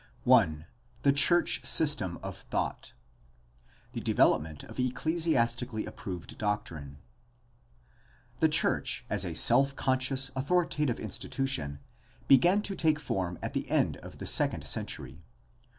[0.27, 0.65] I.
[1.03, 2.93] THE CHURCH SYSTEM OF THOUGHT
[3.93, 6.97] The development of ecclesiastically approved doctrine.—
[8.39, 11.81] The church, as a self conscious, authoritative institution,
[12.27, 15.21] began to take form at the end of the second century.